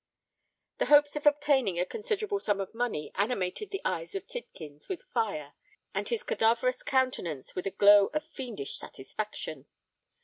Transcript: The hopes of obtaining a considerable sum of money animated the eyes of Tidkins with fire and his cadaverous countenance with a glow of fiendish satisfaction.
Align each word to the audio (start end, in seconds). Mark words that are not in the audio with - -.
The 0.79 0.87
hopes 0.87 1.15
of 1.15 1.27
obtaining 1.27 1.79
a 1.79 1.85
considerable 1.85 2.39
sum 2.39 2.59
of 2.59 2.73
money 2.73 3.11
animated 3.13 3.69
the 3.69 3.83
eyes 3.85 4.15
of 4.15 4.25
Tidkins 4.25 4.89
with 4.89 5.03
fire 5.03 5.53
and 5.93 6.09
his 6.09 6.23
cadaverous 6.23 6.81
countenance 6.81 7.53
with 7.53 7.67
a 7.67 7.69
glow 7.69 8.07
of 8.07 8.23
fiendish 8.23 8.79
satisfaction. 8.79 9.67